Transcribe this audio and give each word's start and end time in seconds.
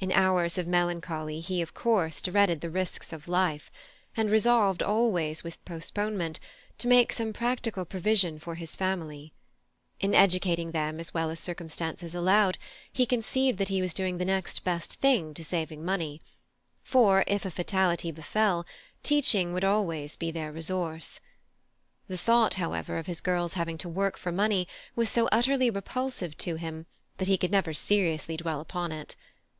In 0.00 0.12
hours 0.12 0.56
of 0.58 0.68
melancholy 0.68 1.40
he 1.40 1.58
had 1.58 1.64
of 1.68 1.74
course 1.74 2.22
dreaded 2.22 2.60
the 2.60 2.70
risks 2.70 3.12
of 3.12 3.26
life, 3.26 3.68
and 4.16 4.30
resolved, 4.30 4.80
always 4.80 5.42
with 5.42 5.62
postponement, 5.64 6.38
to 6.78 6.86
make 6.86 7.12
some 7.12 7.32
practical 7.32 7.84
provision 7.84 8.38
for 8.38 8.54
his 8.54 8.76
family; 8.76 9.32
in 9.98 10.14
educating 10.14 10.70
them 10.70 11.00
as 11.00 11.12
well 11.12 11.30
as 11.30 11.40
circumstances 11.40 12.14
allowed, 12.14 12.58
he 12.92 13.06
conceived 13.06 13.58
that 13.58 13.70
he 13.70 13.82
was 13.82 13.92
doing 13.92 14.18
the 14.18 14.24
next 14.24 14.62
best 14.62 14.94
thing 15.00 15.34
to 15.34 15.42
saving 15.42 15.84
money, 15.84 16.20
for, 16.84 17.24
if 17.26 17.44
a 17.44 17.50
fatality 17.50 18.12
befell, 18.12 18.64
teaching 19.02 19.52
would 19.52 19.64
always 19.64 20.14
be 20.14 20.30
their 20.30 20.52
resource. 20.52 21.18
The 22.06 22.16
thought, 22.16 22.54
however, 22.54 22.98
of 22.98 23.06
his 23.06 23.20
girls 23.20 23.54
having 23.54 23.76
to 23.78 23.88
work 23.88 24.16
for 24.16 24.30
money 24.30 24.68
was 24.94 25.08
so 25.08 25.26
utterly 25.32 25.70
repulsive 25.70 26.36
to 26.38 26.54
him 26.54 26.86
that 27.16 27.26
he 27.26 27.36
could 27.36 27.50
never 27.50 27.74
seriously 27.74 28.36
dwell 28.36 28.60
upon 28.60 28.92
it. 28.92 29.16